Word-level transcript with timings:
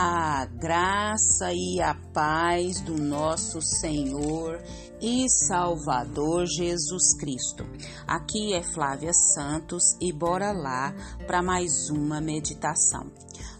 A 0.00 0.46
graça 0.46 1.52
e 1.52 1.80
a 1.80 1.92
paz 2.14 2.80
do 2.82 2.96
nosso 2.96 3.60
Senhor 3.60 4.62
e 5.00 5.28
Salvador 5.28 6.46
Jesus 6.46 7.16
Cristo. 7.18 7.64
Aqui 8.06 8.54
é 8.54 8.62
Flávia 8.62 9.12
Santos 9.12 9.96
e 10.00 10.12
bora 10.12 10.52
lá 10.52 10.94
para 11.26 11.42
mais 11.42 11.90
uma 11.90 12.20
meditação. 12.20 13.10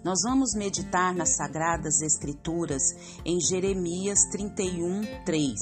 Nós 0.05 0.21
vamos 0.23 0.55
meditar 0.55 1.13
nas 1.13 1.35
Sagradas 1.35 2.01
Escrituras 2.03 2.83
em 3.25 3.41
Jeremias 3.41 4.21
31, 4.31 5.25
3. 5.25 5.59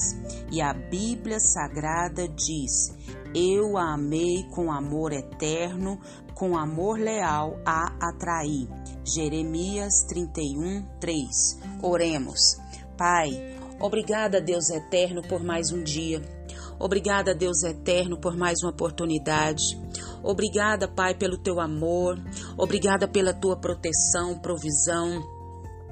E 0.51 0.61
a 0.61 0.75
Bíblia 0.75 1.39
Sagrada 1.39 2.27
diz: 2.27 2.93
Eu 3.33 3.77
a 3.77 3.93
amei 3.93 4.43
com 4.51 4.71
amor 4.71 5.11
eterno, 5.11 5.99
com 6.33 6.57
amor 6.57 6.99
leal 6.99 7.59
a 7.65 8.09
atrair. 8.09 8.67
Jeremias 9.03 10.03
31, 10.07 10.85
3. 10.99 11.27
Oremos. 11.81 12.57
Pai, 12.97 13.57
obrigada, 13.79 14.41
Deus 14.41 14.69
eterno, 14.69 15.21
por 15.21 15.43
mais 15.43 15.71
um 15.71 15.83
dia. 15.83 16.21
Obrigada, 16.79 17.33
Deus 17.33 17.63
eterno, 17.63 18.19
por 18.19 18.37
mais 18.37 18.61
uma 18.61 18.71
oportunidade. 18.71 19.79
Obrigada, 20.23 20.87
Pai, 20.87 21.15
pelo 21.15 21.37
teu 21.37 21.59
amor. 21.59 22.19
Obrigada 22.57 23.07
pela 23.07 23.33
tua 23.33 23.55
proteção, 23.55 24.39
provisão. 24.39 25.23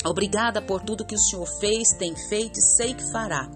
Obrigada 0.06 0.62
por 0.62 0.82
tudo 0.82 1.06
que 1.06 1.16
o 1.16 1.20
Senhor 1.20 1.48
fez, 1.60 1.90
tem 1.98 2.16
feito 2.16 2.60
e 2.60 2.62
sei 2.62 2.94
que 2.94 3.12
fará. 3.12 3.50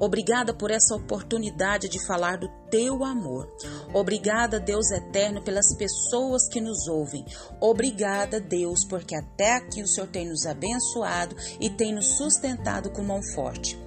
Obrigada 0.00 0.54
por 0.54 0.70
essa 0.70 0.94
oportunidade 0.94 1.88
de 1.88 2.04
falar 2.06 2.38
do 2.38 2.48
teu 2.70 3.04
amor. 3.04 3.48
Obrigada, 3.94 4.60
Deus 4.60 4.90
eterno, 4.90 5.42
pelas 5.42 5.74
pessoas 5.76 6.48
que 6.48 6.60
nos 6.60 6.86
ouvem. 6.88 7.24
Obrigada, 7.60 8.40
Deus, 8.40 8.84
porque 8.84 9.14
até 9.14 9.54
aqui 9.54 9.82
o 9.82 9.88
Senhor 9.88 10.08
tem 10.08 10.28
nos 10.28 10.46
abençoado 10.46 11.36
e 11.60 11.70
tem 11.70 11.94
nos 11.94 12.16
sustentado 12.16 12.90
com 12.90 13.02
mão 13.02 13.20
forte. 13.34 13.77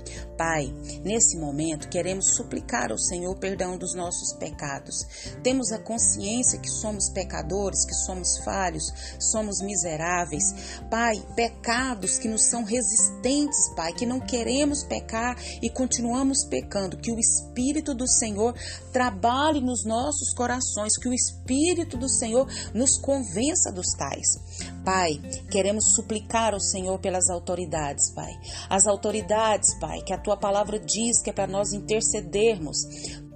Pai, 0.42 0.73
nesse 1.03 1.38
momento 1.38 1.88
queremos 1.88 2.34
suplicar 2.34 2.92
ao 2.92 2.97
Senhor 2.97 3.38
perdão 3.38 3.78
dos 3.78 3.94
nossos 3.94 4.34
pecados. 4.34 5.06
Temos 5.44 5.72
a 5.72 5.78
consciência 5.78 6.58
que 6.58 6.67
somos 6.67 7.11
pecadores, 7.11 7.86
que 7.86 7.94
somos 7.94 8.39
falhos, 8.39 8.92
somos 9.19 9.62
miseráveis. 9.62 10.80
Pai, 10.89 11.14
pecados 11.36 12.17
que 12.17 12.28
nos 12.28 12.50
são 12.50 12.64
resistentes, 12.64 13.69
Pai, 13.75 13.94
que 13.94 14.03
não 14.03 14.19
queremos 14.19 14.84
pecar 14.84 15.38
e 15.62 15.69
continuamos 15.69 16.44
pecando. 16.44 16.97
Que 16.97 17.12
o 17.12 17.19
Espírito 17.19 17.94
do 17.94 18.08
Senhor 18.08 18.56
trabalhe 18.92 19.62
nos 19.62 19.86
nossos 19.86 20.34
corações, 20.34 20.97
que 20.97 21.08
o 21.08 21.14
Espírito 21.14 21.97
do 21.97 22.09
Senhor 22.09 22.47
nos 22.73 22.97
convença 22.97 23.72
dos 23.72 23.92
tais. 23.95 24.39
Pai, 24.84 25.22
queremos 25.52 25.94
suplicar 25.94 26.54
ao 26.54 26.60
Senhor 26.60 26.98
pelas 27.00 27.30
autoridades, 27.30 28.12
Pai. 28.12 28.32
As 28.70 28.88
autoridades, 28.88 29.76
Pai, 29.80 30.02
que 30.02 30.14
a 30.14 30.18
tua 30.18 30.36
palavra 30.38 30.80
diz 30.80 31.22
que 31.22 31.30
é 31.30 31.34
para 31.34 31.48
nós 31.48 31.72
intercedermos. 31.72 32.78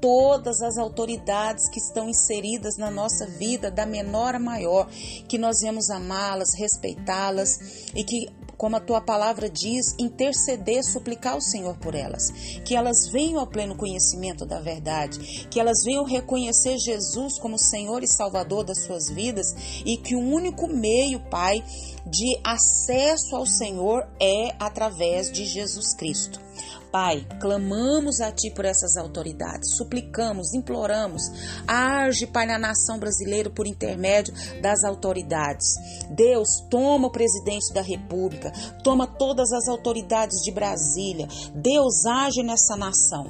Todas 0.01 0.61
as 0.61 0.77
autoridades 0.77 1.69
que 1.69 1.79
estão 1.79 2.09
inseridas 2.09 2.77
na 2.77 2.91
nossa 2.91 3.25
vida, 3.25 3.71
da 3.71 3.85
menor 3.85 4.35
a 4.35 4.39
maior, 4.39 4.87
que 5.27 5.37
nós 5.37 5.61
vamos 5.61 5.89
amá-las, 5.89 6.53
respeitá-las 6.57 7.91
e 7.95 8.03
que 8.03 8.27
como 8.57 8.75
a 8.75 8.79
tua 8.79 9.01
palavra 9.01 9.49
diz, 9.49 9.95
interceder, 9.99 10.83
suplicar 10.83 11.33
ao 11.33 11.41
Senhor 11.41 11.77
por 11.77 11.95
elas, 11.95 12.31
que 12.63 12.75
elas 12.75 13.09
venham 13.11 13.39
ao 13.39 13.47
pleno 13.47 13.75
conhecimento 13.75 14.45
da 14.45 14.59
verdade, 14.59 15.47
que 15.49 15.59
elas 15.59 15.83
venham 15.83 16.03
reconhecer 16.05 16.77
Jesus 16.77 17.39
como 17.39 17.57
Senhor 17.57 18.03
e 18.03 18.07
Salvador 18.07 18.63
das 18.63 18.83
suas 18.83 19.09
vidas. 19.09 19.47
E 19.85 19.97
que 19.97 20.15
o 20.15 20.19
único 20.19 20.67
meio, 20.67 21.19
Pai, 21.29 21.63
de 22.05 22.39
acesso 22.43 23.35
ao 23.35 23.45
Senhor 23.45 24.07
é 24.19 24.55
através 24.59 25.31
de 25.31 25.45
Jesus 25.45 25.95
Cristo. 25.95 26.44
Pai, 26.91 27.27
clamamos 27.41 28.21
a 28.21 28.31
Ti 28.31 28.51
por 28.51 28.63
essas 28.63 28.95
autoridades, 28.95 29.75
suplicamos, 29.75 30.53
imploramos, 30.53 31.23
age, 31.67 32.25
Pai, 32.25 32.45
na 32.45 32.57
nação 32.57 32.97
brasileira 32.97 33.49
por 33.49 33.67
intermédio 33.67 34.33
das 34.61 34.83
autoridades. 34.85 35.75
Deus, 36.11 36.47
toma 36.69 37.07
o 37.07 37.11
presidente 37.11 37.73
da 37.73 37.81
República, 37.81 38.49
toma 38.81 39.05
todas 39.05 39.51
as 39.51 39.67
autoridades 39.67 40.41
de 40.41 40.51
Brasília. 40.51 41.27
Deus, 41.53 42.05
age 42.05 42.41
nessa 42.43 42.77
nação. 42.77 43.27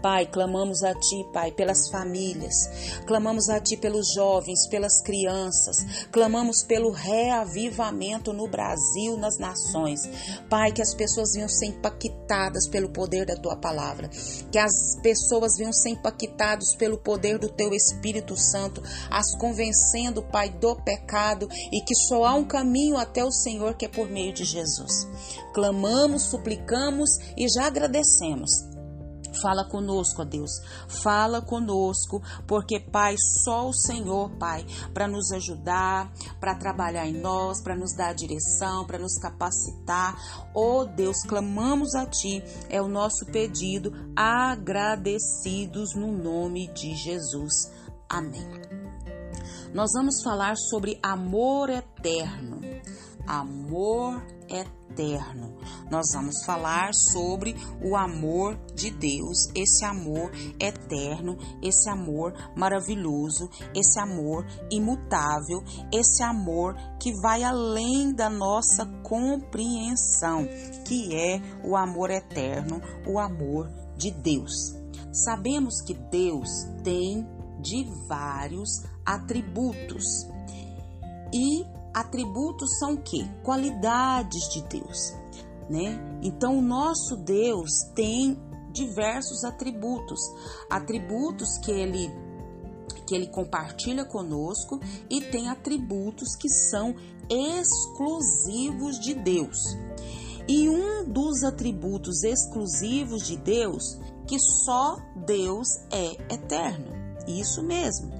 Pai, 0.00 0.26
clamamos 0.26 0.84
a 0.84 0.94
Ti, 0.94 1.24
Pai, 1.32 1.50
pelas 1.50 1.88
famílias, 1.90 2.54
clamamos 3.04 3.48
a 3.48 3.58
Ti 3.58 3.76
pelos 3.78 4.12
jovens, 4.14 4.68
pelas 4.68 5.02
crianças, 5.02 6.06
clamamos 6.12 6.62
pelo 6.62 6.92
reavivamento 6.92 8.32
no 8.32 8.46
Brasil, 8.46 9.16
nas 9.16 9.38
nações. 9.38 10.08
Pai, 10.48 10.70
que 10.70 10.82
as 10.82 10.94
pessoas 10.94 11.32
venham 11.34 11.48
ser 11.48 11.66
impactadas 11.66 12.68
pelo 12.68 12.77
poder 12.86 13.08
poder 13.08 13.24
da 13.24 13.36
tua 13.36 13.56
palavra. 13.56 14.08
Que 14.52 14.58
as 14.58 14.96
pessoas 15.02 15.56
venham 15.56 15.72
ser 15.72 15.90
impactados 15.90 16.74
pelo 16.76 16.98
poder 16.98 17.38
do 17.38 17.48
teu 17.48 17.74
Espírito 17.74 18.36
Santo, 18.36 18.82
as 19.10 19.34
convencendo, 19.36 20.22
Pai, 20.22 20.50
do 20.50 20.76
pecado 20.76 21.48
e 21.72 21.80
que 21.80 21.94
só 21.94 22.24
há 22.24 22.34
um 22.34 22.44
caminho 22.44 22.96
até 22.96 23.24
o 23.24 23.32
Senhor 23.32 23.74
que 23.74 23.86
é 23.86 23.88
por 23.88 24.08
meio 24.08 24.32
de 24.32 24.44
Jesus. 24.44 25.06
Clamamos, 25.54 26.24
suplicamos 26.24 27.10
e 27.36 27.48
já 27.48 27.66
agradecemos 27.66 28.67
Fala 29.40 29.64
conosco, 29.64 30.22
ó 30.22 30.24
Deus. 30.24 30.50
Fala 31.02 31.40
conosco, 31.40 32.22
porque, 32.46 32.80
Pai, 32.80 33.14
só 33.44 33.68
o 33.68 33.72
Senhor, 33.72 34.30
Pai, 34.38 34.66
para 34.92 35.06
nos 35.06 35.30
ajudar, 35.32 36.12
para 36.40 36.54
trabalhar 36.54 37.06
em 37.06 37.20
nós, 37.20 37.62
para 37.62 37.76
nos 37.76 37.94
dar 37.94 38.14
direção, 38.14 38.86
para 38.86 38.98
nos 38.98 39.18
capacitar. 39.18 40.16
Ó 40.54 40.84
Deus, 40.84 41.22
clamamos 41.22 41.94
a 41.94 42.06
Ti, 42.06 42.42
é 42.68 42.80
o 42.80 42.88
nosso 42.88 43.26
pedido, 43.26 43.92
agradecidos 44.16 45.94
no 45.94 46.12
nome 46.12 46.68
de 46.68 46.94
Jesus. 46.96 47.70
Amém. 48.08 48.48
Nós 49.72 49.90
vamos 49.92 50.22
falar 50.22 50.56
sobre 50.56 50.98
amor 51.02 51.68
eterno. 51.68 52.60
Amor 53.28 54.24
eterno. 54.48 55.54
Nós 55.90 56.06
vamos 56.14 56.42
falar 56.46 56.94
sobre 56.94 57.54
o 57.84 57.94
amor 57.94 58.56
de 58.74 58.90
Deus, 58.90 59.50
esse 59.54 59.84
amor 59.84 60.30
eterno, 60.58 61.36
esse 61.62 61.90
amor 61.90 62.32
maravilhoso, 62.56 63.50
esse 63.74 64.00
amor 64.00 64.46
imutável, 64.70 65.62
esse 65.92 66.22
amor 66.22 66.74
que 66.98 67.12
vai 67.20 67.44
além 67.44 68.14
da 68.14 68.30
nossa 68.30 68.86
compreensão, 69.02 70.48
que 70.86 71.14
é 71.14 71.38
o 71.62 71.76
amor 71.76 72.10
eterno, 72.10 72.80
o 73.06 73.18
amor 73.18 73.70
de 73.94 74.10
Deus. 74.10 74.74
Sabemos 75.12 75.82
que 75.82 75.92
Deus 75.92 76.48
tem 76.82 77.28
de 77.60 77.84
vários 78.08 78.84
atributos. 79.04 80.26
E 81.30 81.77
atributos 81.92 82.78
são 82.78 82.94
o 82.94 83.02
quê? 83.02 83.26
Qualidades 83.42 84.48
de 84.52 84.62
Deus, 84.62 85.14
né? 85.68 85.98
Então 86.22 86.58
o 86.58 86.62
nosso 86.62 87.16
Deus 87.16 87.70
tem 87.94 88.38
diversos 88.72 89.44
atributos, 89.44 90.20
atributos 90.70 91.58
que 91.58 91.70
ele 91.70 92.10
que 93.06 93.14
ele 93.14 93.28
compartilha 93.28 94.04
conosco 94.04 94.78
e 95.08 95.22
tem 95.22 95.48
atributos 95.48 96.36
que 96.36 96.48
são 96.50 96.94
exclusivos 97.30 99.00
de 99.00 99.14
Deus. 99.14 99.58
E 100.46 100.68
um 100.68 101.10
dos 101.10 101.42
atributos 101.42 102.22
exclusivos 102.22 103.26
de 103.26 103.38
Deus 103.38 103.98
que 104.26 104.38
só 104.38 104.98
Deus 105.26 105.68
é 105.90 106.34
eterno. 106.34 106.92
Isso 107.26 107.62
mesmo. 107.62 108.12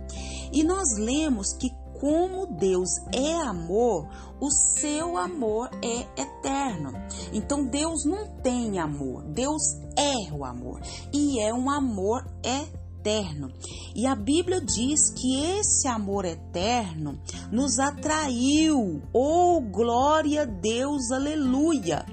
E 0.52 0.64
nós 0.64 0.96
lemos 0.98 1.52
que 1.52 1.70
como 2.00 2.46
Deus 2.46 2.90
é 3.12 3.34
amor, 3.48 4.08
o 4.40 4.50
seu 4.50 5.16
amor 5.16 5.70
é 5.82 6.20
eterno. 6.20 6.92
Então 7.32 7.64
Deus 7.64 8.04
não 8.04 8.26
tem 8.42 8.78
amor, 8.78 9.24
Deus 9.24 9.62
é 9.96 10.32
o 10.32 10.44
amor 10.44 10.80
e 11.12 11.40
é 11.40 11.52
um 11.52 11.68
amor 11.70 12.24
eterno. 12.42 13.50
E 13.94 14.06
a 14.06 14.14
Bíblia 14.14 14.60
diz 14.60 15.10
que 15.10 15.58
esse 15.58 15.88
amor 15.88 16.24
eterno 16.24 17.18
nos 17.50 17.78
atraiu. 17.78 19.02
Oh, 19.12 19.60
glória 19.60 20.42
a 20.42 20.44
Deus, 20.44 21.10
aleluia! 21.10 22.04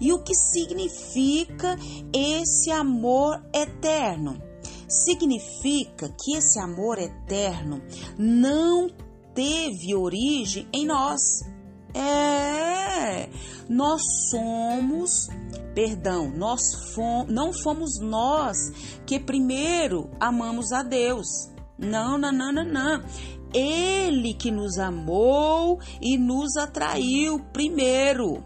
E 0.00 0.12
o 0.12 0.22
que 0.22 0.34
significa 0.34 1.76
esse 2.12 2.70
amor 2.70 3.42
eterno? 3.52 4.40
Significa 4.88 6.08
que 6.08 6.36
esse 6.36 6.60
amor 6.60 6.98
eterno 6.98 7.82
não 8.16 8.88
teve 9.36 9.94
origem 9.94 10.66
em 10.72 10.86
nós. 10.86 11.20
É, 11.94 13.28
nós 13.68 14.02
somos, 14.30 15.28
perdão, 15.74 16.30
nós 16.30 16.60
não 17.28 17.52
fomos 17.52 18.00
nós 18.00 18.56
que 19.06 19.20
primeiro 19.20 20.10
amamos 20.18 20.72
a 20.72 20.82
Deus. 20.82 21.28
Não, 21.78 22.18
não, 22.18 22.32
não, 22.32 22.52
não, 22.52 22.64
não. 22.64 23.04
Ele 23.54 24.34
que 24.34 24.50
nos 24.50 24.78
amou 24.78 25.78
e 26.00 26.18
nos 26.18 26.56
atraiu 26.56 27.38
primeiro. 27.52 28.42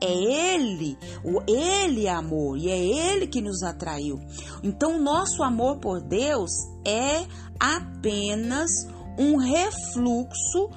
é 0.00 0.12
Ele, 0.12 0.98
o 1.24 1.40
Ele 1.48 2.06
é 2.06 2.10
amor 2.10 2.58
e 2.58 2.68
é 2.68 2.78
Ele 2.78 3.26
que 3.26 3.40
nos 3.40 3.62
atraiu. 3.62 4.20
Então, 4.62 5.00
nosso 5.00 5.42
amor 5.42 5.78
por 5.78 6.00
Deus 6.00 6.50
é 6.84 7.24
apenas 7.58 8.70
um 9.18 9.36
refluxo 9.36 10.68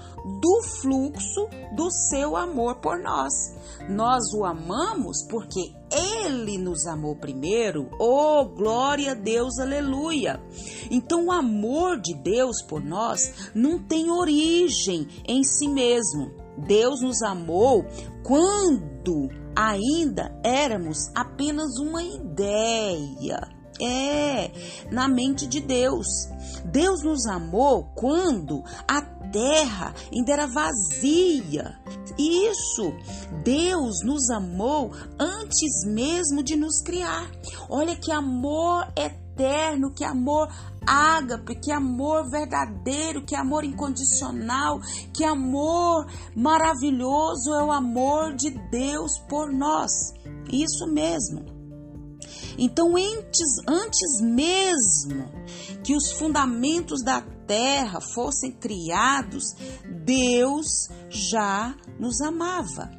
do 0.41 0.63
fluxo 0.81 1.47
do 1.75 1.89
seu 1.91 2.35
amor 2.35 2.75
por 2.75 2.99
nós. 2.99 3.33
Nós 3.89 4.33
o 4.33 4.45
amamos 4.45 5.23
porque 5.29 5.73
ele 5.91 6.57
nos 6.57 6.85
amou 6.85 7.15
primeiro. 7.15 7.89
Oh, 7.99 8.45
glória 8.45 9.11
a 9.11 9.15
Deus, 9.15 9.57
aleluia. 9.59 10.39
Então, 10.91 11.27
o 11.27 11.31
amor 11.31 11.99
de 11.99 12.13
Deus 12.13 12.61
por 12.61 12.83
nós 12.83 13.51
não 13.55 13.79
tem 13.79 14.11
origem 14.11 15.07
em 15.27 15.43
si 15.43 15.67
mesmo. 15.67 16.31
Deus 16.57 17.01
nos 17.01 17.21
amou 17.21 17.85
quando 18.23 19.29
ainda 19.55 20.37
éramos 20.43 21.09
apenas 21.15 21.77
uma 21.79 22.03
ideia. 22.03 23.58
É, 23.81 24.51
na 24.91 25.07
mente 25.07 25.47
de 25.47 25.59
Deus. 25.59 26.07
Deus 26.65 27.03
nos 27.03 27.25
amou 27.27 27.91
quando 27.95 28.63
a 28.87 29.01
terra 29.31 29.93
ainda 30.11 30.33
era 30.33 30.47
vazia. 30.47 31.79
Isso, 32.17 32.93
Deus 33.43 34.03
nos 34.03 34.29
amou 34.29 34.91
antes 35.17 35.85
mesmo 35.85 36.43
de 36.43 36.55
nos 36.55 36.81
criar. 36.81 37.29
Olha 37.69 37.95
que 37.95 38.11
amor 38.11 38.91
eterno, 38.95 39.93
que 39.93 40.03
amor 40.03 40.49
ágape, 40.85 41.55
que 41.55 41.71
amor 41.71 42.29
verdadeiro, 42.29 43.23
que 43.25 43.35
amor 43.35 43.63
incondicional, 43.63 44.79
que 45.13 45.23
amor 45.23 46.07
maravilhoso 46.35 47.53
é 47.53 47.63
o 47.63 47.71
amor 47.71 48.33
de 48.35 48.49
Deus 48.71 49.19
por 49.29 49.53
nós. 49.53 49.91
Isso 50.51 50.87
mesmo. 50.87 51.48
Então, 52.61 52.97
antes, 52.97 53.57
antes 53.65 54.21
mesmo 54.21 55.31
que 55.81 55.95
os 55.95 56.11
fundamentos 56.11 57.01
da 57.01 57.21
terra 57.47 58.01
fossem 58.13 58.51
criados, 58.51 59.55
Deus 60.03 60.67
já 61.09 61.73
nos 61.97 62.19
amava. 62.19 62.91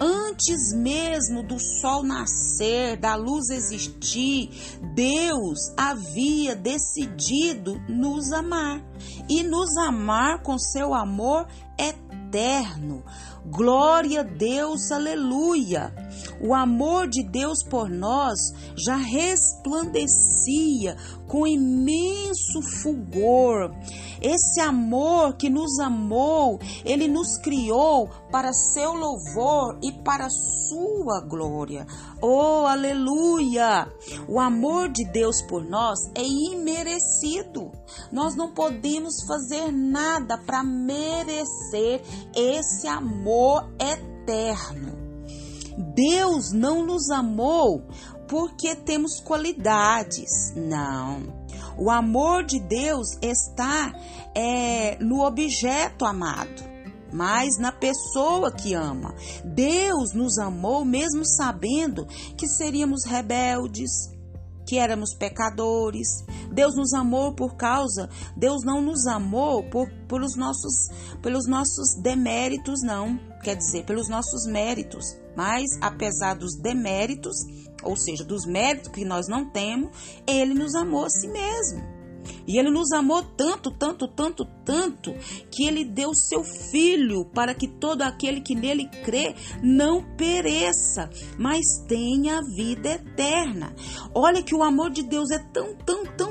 Antes 0.00 0.72
mesmo 0.72 1.42
do 1.42 1.58
sol 1.58 2.04
nascer, 2.04 2.96
da 2.96 3.16
luz 3.16 3.50
existir, 3.50 4.50
Deus 4.94 5.58
havia 5.76 6.54
decidido 6.54 7.80
nos 7.88 8.32
amar 8.32 8.80
e 9.28 9.42
nos 9.42 9.76
amar 9.76 10.42
com 10.42 10.56
seu 10.58 10.94
amor 10.94 11.48
eterno. 11.76 13.04
Glória 13.46 14.20
a 14.20 14.24
Deus, 14.24 14.92
aleluia. 14.92 15.92
O 16.40 16.54
amor 16.54 17.08
de 17.08 17.22
Deus 17.22 17.62
por 17.62 17.88
nós 17.88 18.38
já 18.76 18.96
resplandecia 18.96 20.96
com 21.28 21.46
imenso 21.46 22.62
fulgor. 22.80 23.70
Esse 24.20 24.60
amor 24.60 25.36
que 25.36 25.50
nos 25.50 25.78
amou, 25.78 26.60
ele 26.84 27.08
nos 27.08 27.36
criou 27.38 28.08
para 28.30 28.52
seu 28.52 28.92
louvor 28.92 29.78
e 29.82 29.90
para 29.90 30.28
sua 30.30 31.20
glória. 31.28 31.86
Oh, 32.20 32.66
aleluia! 32.66 33.88
O 34.28 34.38
amor 34.38 34.88
de 34.88 35.04
Deus 35.04 35.42
por 35.42 35.64
nós 35.64 35.98
é 36.14 36.22
imerecido. 36.22 37.72
Nós 38.12 38.36
não 38.36 38.52
podemos 38.52 39.24
fazer 39.26 39.72
nada 39.72 40.38
para 40.38 40.62
merecer 40.62 42.00
esse 42.34 42.86
amor 42.86 43.68
eterno. 43.80 45.01
Deus 45.76 46.52
não 46.52 46.84
nos 46.84 47.10
amou 47.10 47.82
porque 48.28 48.74
temos 48.74 49.20
qualidades. 49.20 50.54
Não. 50.56 51.42
O 51.76 51.90
amor 51.90 52.44
de 52.44 52.60
Deus 52.60 53.18
está 53.20 53.92
é, 54.34 54.96
no 55.02 55.24
objeto 55.24 56.04
amado, 56.04 56.62
mas 57.12 57.58
na 57.58 57.72
pessoa 57.72 58.52
que 58.52 58.74
ama. 58.74 59.14
Deus 59.44 60.12
nos 60.14 60.38
amou 60.38 60.84
mesmo 60.84 61.24
sabendo 61.24 62.06
que 62.36 62.46
seríamos 62.46 63.04
rebeldes, 63.04 64.12
que 64.66 64.78
éramos 64.78 65.14
pecadores. 65.14 66.08
Deus 66.52 66.74
nos 66.76 66.92
amou 66.92 67.34
por 67.34 67.56
causa, 67.56 68.08
Deus 68.36 68.62
não 68.64 68.80
nos 68.80 69.06
amou 69.06 69.62
por, 69.70 69.90
pelos, 70.06 70.36
nossos, 70.36 70.88
pelos 71.22 71.46
nossos 71.46 71.94
deméritos, 72.02 72.80
não. 72.82 73.18
Quer 73.42 73.56
dizer, 73.56 73.84
pelos 73.84 74.08
nossos 74.08 74.46
méritos. 74.46 75.16
Mas, 75.36 75.70
apesar 75.80 76.34
dos 76.34 76.56
deméritos, 76.56 77.36
ou 77.82 77.96
seja, 77.96 78.24
dos 78.24 78.46
méritos 78.46 78.90
que 78.90 79.04
nós 79.04 79.26
não 79.28 79.50
temos, 79.50 79.90
Ele 80.26 80.54
nos 80.54 80.74
amou 80.74 81.04
a 81.04 81.10
si 81.10 81.28
mesmo. 81.28 82.02
E 82.46 82.58
ele 82.58 82.70
nos 82.70 82.92
amou 82.92 83.22
tanto, 83.22 83.70
tanto, 83.70 84.08
tanto, 84.08 84.44
tanto, 84.64 85.12
que 85.50 85.64
ele 85.64 85.84
deu 85.84 86.14
seu 86.14 86.42
filho 86.42 87.24
para 87.24 87.54
que 87.54 87.68
todo 87.68 88.02
aquele 88.02 88.40
que 88.40 88.54
nele 88.54 88.88
crê 89.04 89.34
não 89.62 90.02
pereça, 90.16 91.10
mas 91.38 91.64
tenha 91.88 92.40
vida 92.42 92.90
eterna. 92.90 93.74
Olha 94.14 94.42
que 94.42 94.54
o 94.54 94.62
amor 94.62 94.90
de 94.90 95.02
Deus 95.02 95.30
é 95.30 95.38
tão, 95.38 95.74
tão, 95.74 96.04
tão, 96.04 96.21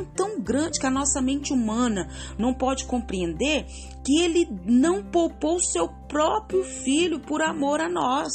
grande 0.42 0.80
que 0.80 0.86
a 0.86 0.92
nossa 0.92 1.22
mente 1.22 1.54
humana 1.54 2.10
não 2.38 2.54
pode 2.54 2.86
compreender 2.86 3.66
que 4.04 4.20
ele 4.20 4.48
não 4.66 5.04
poupou 5.04 5.60
seu 5.60 5.88
próprio 6.08 6.64
filho 6.64 7.20
por 7.20 7.42
amor 7.42 7.80
a 7.80 7.88
nós. 7.88 8.32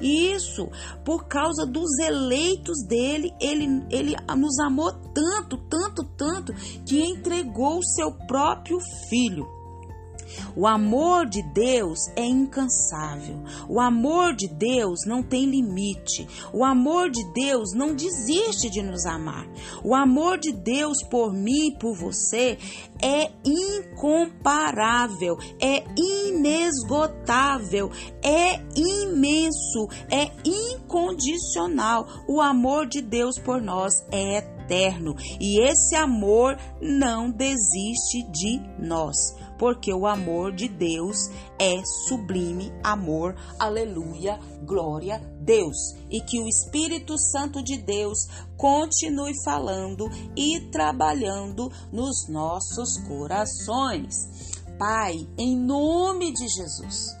Isso, 0.00 0.68
por 1.04 1.26
causa 1.26 1.64
dos 1.64 1.98
eleitos 1.98 2.84
dele, 2.86 3.32
ele, 3.40 3.82
ele 3.90 4.14
nos 4.36 4.58
amou 4.58 4.92
tanto, 5.14 5.56
tanto, 5.68 6.04
tanto, 6.16 6.52
que 6.84 7.02
entregou 7.02 7.78
o 7.78 7.84
seu 7.84 8.12
próprio 8.26 8.78
filho. 9.08 9.55
O 10.54 10.66
amor 10.66 11.26
de 11.26 11.42
Deus 11.52 12.08
é 12.16 12.24
incansável. 12.24 13.42
O 13.68 13.80
amor 13.80 14.34
de 14.34 14.48
Deus 14.48 15.00
não 15.06 15.22
tem 15.22 15.46
limite. 15.46 16.26
O 16.52 16.64
amor 16.64 17.10
de 17.10 17.22
Deus 17.32 17.72
não 17.74 17.94
desiste 17.94 18.70
de 18.70 18.82
nos 18.82 19.06
amar. 19.06 19.46
O 19.84 19.94
amor 19.94 20.38
de 20.38 20.52
Deus 20.52 21.02
por 21.02 21.32
mim 21.32 21.68
e 21.68 21.78
por 21.78 21.94
você 21.94 22.58
é 23.02 23.30
incomparável, 23.44 25.36
é 25.60 25.84
inesgotável, 25.96 27.90
é 28.22 28.60
imenso, 28.74 29.88
é 30.10 30.30
incondicional. 30.44 32.06
O 32.28 32.40
amor 32.40 32.86
de 32.86 33.00
Deus 33.00 33.38
por 33.38 33.60
nós 33.60 33.92
é 34.10 34.38
eterno 34.38 35.14
e 35.40 35.60
esse 35.60 35.94
amor 35.94 36.58
não 36.80 37.30
desiste 37.30 38.22
de 38.30 38.60
nós 38.78 39.34
porque 39.58 39.92
o 39.92 40.06
amor 40.06 40.52
de 40.52 40.68
Deus 40.68 41.16
é 41.58 41.82
sublime 42.08 42.72
amor. 42.82 43.34
Aleluia, 43.58 44.38
glória 44.64 45.16
a 45.16 45.18
Deus. 45.42 45.76
E 46.10 46.20
que 46.20 46.40
o 46.40 46.48
Espírito 46.48 47.18
Santo 47.18 47.62
de 47.62 47.78
Deus 47.78 48.18
continue 48.56 49.32
falando 49.44 50.08
e 50.36 50.60
trabalhando 50.70 51.70
nos 51.92 52.28
nossos 52.28 52.98
corações. 53.06 54.14
Pai, 54.78 55.26
em 55.38 55.56
nome 55.56 56.32
de 56.32 56.46
Jesus 56.48 57.16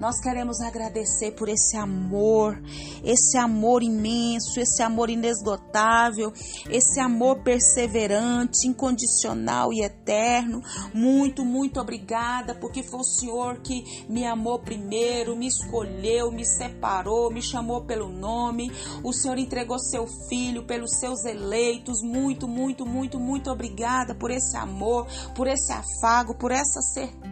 nós 0.00 0.20
queremos 0.20 0.60
agradecer 0.60 1.32
por 1.32 1.48
esse 1.48 1.76
amor, 1.76 2.60
esse 3.04 3.36
amor 3.36 3.82
imenso, 3.82 4.60
esse 4.60 4.82
amor 4.82 5.10
inesgotável, 5.10 6.32
esse 6.70 7.00
amor 7.00 7.42
perseverante, 7.42 8.66
incondicional 8.66 9.72
e 9.72 9.82
eterno. 9.82 10.60
Muito, 10.94 11.44
muito 11.44 11.80
obrigada, 11.80 12.54
porque 12.54 12.82
foi 12.82 13.00
o 13.00 13.04
Senhor 13.04 13.60
que 13.60 14.06
me 14.08 14.24
amou 14.24 14.58
primeiro, 14.58 15.36
me 15.36 15.46
escolheu, 15.46 16.30
me 16.30 16.44
separou, 16.44 17.32
me 17.32 17.42
chamou 17.42 17.84
pelo 17.84 18.08
nome. 18.08 18.70
O 19.02 19.12
Senhor 19.12 19.38
entregou 19.38 19.78
seu 19.78 20.06
filho 20.28 20.64
pelos 20.64 20.98
seus 20.98 21.24
eleitos. 21.24 22.02
Muito, 22.02 22.46
muito, 22.46 22.86
muito, 22.86 23.18
muito 23.18 23.50
obrigada 23.50 24.14
por 24.14 24.30
esse 24.30 24.56
amor, 24.56 25.06
por 25.34 25.46
esse 25.46 25.72
afago, 25.72 26.34
por 26.34 26.52
essa 26.52 26.80
certeza 26.80 27.27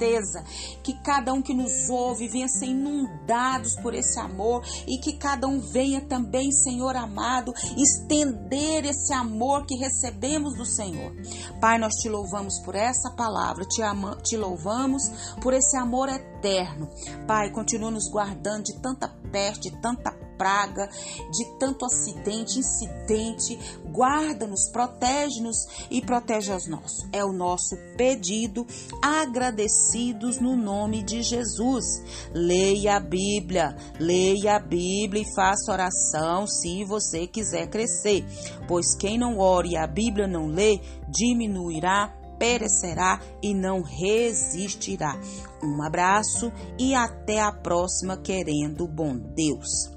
que 0.82 0.94
cada 1.02 1.32
um 1.32 1.42
que 1.42 1.54
nos 1.54 1.88
ouve 1.88 2.28
venha 2.28 2.48
ser 2.48 2.66
inundados 2.66 3.76
por 3.76 3.94
esse 3.94 4.18
amor 4.18 4.64
e 4.86 4.98
que 4.98 5.16
cada 5.16 5.46
um 5.46 5.60
venha 5.60 6.00
também, 6.00 6.50
Senhor 6.52 6.96
amado, 6.96 7.52
estender 7.76 8.84
esse 8.84 9.12
amor 9.12 9.66
que 9.66 9.76
recebemos 9.76 10.54
do 10.56 10.64
Senhor. 10.64 11.12
Pai, 11.60 11.78
nós 11.78 11.94
te 11.94 12.08
louvamos 12.08 12.58
por 12.60 12.74
essa 12.74 13.10
palavra, 13.10 13.64
te, 13.64 13.82
ama, 13.82 14.16
te 14.22 14.36
louvamos 14.36 15.02
por 15.40 15.52
esse 15.52 15.76
amor 15.76 16.08
eterno. 16.36 16.88
Pai, 17.26 17.50
continua 17.50 17.90
nos 17.90 18.08
guardando 18.08 18.64
de 18.64 18.80
tanta 18.80 19.08
peste, 19.30 19.70
de 19.70 19.80
tanta 19.80 20.12
praga, 20.36 20.88
de 21.30 21.58
tanto 21.58 21.84
acidente, 21.86 22.58
incidente. 22.58 23.58
Guarda-nos, 23.86 24.70
protege-nos 24.70 25.56
e 25.90 26.00
protege 26.00 26.52
os 26.52 26.68
nossos. 26.68 27.08
É 27.12 27.24
o 27.24 27.32
nosso 27.32 27.76
pedido, 27.96 28.66
agradecidos 29.02 30.38
no 30.38 30.56
nome 30.56 31.02
de 31.02 31.22
Jesus. 31.22 31.84
Leia 32.32 32.96
a 32.96 33.00
Bíblia, 33.00 33.76
leia 33.98 34.56
a 34.56 34.60
Bíblia 34.60 35.22
e 35.22 35.34
faça 35.34 35.72
oração 35.72 36.46
se 36.46 36.84
você 36.84 37.26
quiser 37.26 37.68
crescer, 37.68 38.24
pois 38.68 38.94
quem 38.94 39.18
não 39.18 39.38
ore 39.38 39.70
e 39.70 39.76
a 39.76 39.86
Bíblia 39.86 40.26
não 40.26 40.46
lê, 40.46 40.80
diminuirá 41.08 42.12
perecerá 42.38 43.20
e 43.42 43.54
não 43.54 43.82
resistirá. 43.82 45.18
Um 45.62 45.82
abraço 45.82 46.52
e 46.78 46.94
até 46.94 47.40
a 47.40 47.52
próxima, 47.52 48.16
querendo 48.16 48.86
bom 48.86 49.16
Deus. 49.16 49.90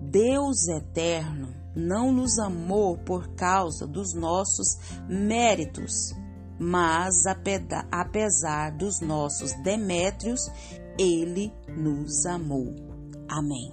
Deus 0.00 0.68
eterno 0.68 1.54
não 1.74 2.12
nos 2.12 2.38
amou 2.38 2.98
por 2.98 3.34
causa 3.34 3.86
dos 3.86 4.14
nossos 4.14 4.78
méritos, 5.08 6.14
mas 6.58 7.24
apesar 7.90 8.72
dos 8.72 9.00
nossos 9.00 9.52
demétrios, 9.62 10.40
ele 10.98 11.52
nos 11.68 12.26
amou. 12.26 12.74
Amém. 13.28 13.72